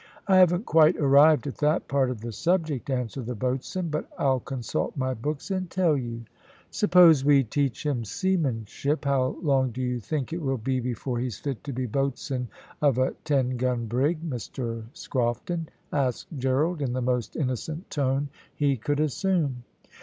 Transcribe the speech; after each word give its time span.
"I 0.27 0.37
haven't 0.37 0.65
quite 0.65 0.97
arrived 0.97 1.45
at 1.45 1.59
that 1.59 1.87
part 1.87 2.09
of 2.09 2.21
the 2.21 2.31
subject," 2.31 2.89
answered 2.89 3.27
the 3.27 3.35
boatswain; 3.35 3.89
"but 3.89 4.09
I'll 4.17 4.39
consult 4.39 4.97
my 4.97 5.13
books 5.13 5.51
and 5.51 5.69
tell 5.69 5.95
you." 5.95 6.23
"Suppose 6.71 7.23
we 7.23 7.43
teach 7.43 7.85
him 7.85 8.03
seamanship, 8.03 9.05
how 9.05 9.37
long 9.43 9.69
do 9.69 9.79
you 9.79 9.99
think 9.99 10.33
it 10.33 10.41
will 10.41 10.57
be 10.57 10.79
before 10.79 11.19
he's 11.19 11.37
fit 11.37 11.63
to 11.65 11.71
be 11.71 11.85
boatswain 11.85 12.47
of 12.81 12.97
a 12.97 13.11
ten 13.25 13.57
gun 13.57 13.85
brig, 13.85 14.27
Mr 14.27 14.85
Scrofton?" 14.95 15.67
asked 15.93 16.29
Gerald, 16.35 16.81
in 16.81 16.93
the 16.93 17.01
most 17.03 17.35
innocent 17.35 17.91
tone 17.91 18.29
he 18.55 18.77
could 18.77 18.99
assume. 18.99 19.63